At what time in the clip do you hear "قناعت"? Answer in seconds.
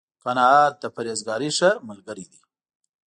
0.23-0.73